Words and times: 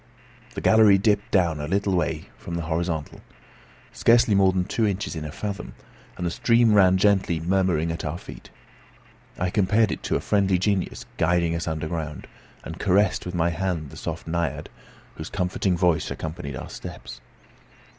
The 0.55 0.61
gallery 0.61 0.97
dipped 0.97 1.29
down 1.29 1.57
a 1.59 1.67
very 1.67 1.69
little 1.69 1.95
way 1.95 2.29
from 2.35 2.55
the 2.55 2.63
horizontal, 2.63 3.21
scarcely 3.91 4.33
more 4.33 4.51
than 4.51 4.65
two 4.65 4.87
inches 4.87 5.15
in 5.15 5.23
a 5.23 5.31
fathom, 5.31 5.75
and 6.17 6.25
the 6.25 6.31
stream 6.31 6.73
ran 6.73 6.97
gently 6.97 7.39
murmuring 7.39 7.91
at 7.91 8.03
our 8.03 8.17
feet. 8.17 8.49
I 9.37 9.51
compared 9.51 9.91
it 9.91 10.01
to 10.01 10.15
a 10.15 10.19
friendly 10.19 10.57
genius 10.57 11.05
guiding 11.17 11.53
us 11.53 11.67
underground, 11.67 12.25
and 12.63 12.79
caressed 12.79 13.27
with 13.27 13.35
my 13.35 13.51
hand 13.51 13.91
the 13.91 13.95
soft 13.95 14.25
naiad, 14.27 14.71
whose 15.17 15.29
comforting 15.29 15.77
voice 15.77 16.09
accompanied 16.09 16.55
our 16.55 16.69
steps. 16.71 17.21